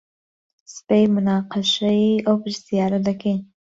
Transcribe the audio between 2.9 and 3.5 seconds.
دەکەن.